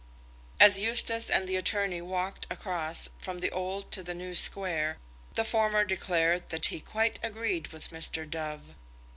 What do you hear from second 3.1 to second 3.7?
from the